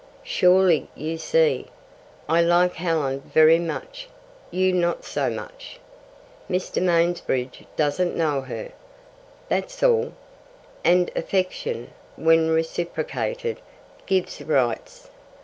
[0.23, 1.67] "Surely you see.
[2.27, 4.09] I like Helen very much,
[4.49, 5.79] you not so much.
[6.49, 6.81] Mr.
[6.81, 8.71] Mansbridge doesn't know her.
[9.47, 10.13] That's all.
[10.83, 13.61] And affection, when reciprocated,
[14.07, 15.07] gives rights.